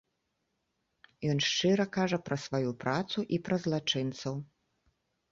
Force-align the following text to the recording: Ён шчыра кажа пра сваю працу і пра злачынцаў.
Ён 1.33 1.41
шчыра 1.47 1.85
кажа 1.97 2.17
пра 2.29 2.37
сваю 2.45 2.71
працу 2.85 3.19
і 3.37 3.39
пра 3.49 3.55
злачынцаў. 3.65 4.35